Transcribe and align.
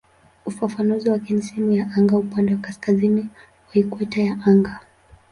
Ufafanuzi 0.45 1.09
wake 1.09 1.33
ni 1.33 1.41
"sehemu 1.41 1.71
ya 1.71 1.91
anga 1.97 2.17
upande 2.17 2.53
wa 2.55 2.59
kaskazini 2.61 3.29
wa 3.69 3.75
ikweta 3.79 4.21
ya 4.21 4.37
anga". 4.45 4.79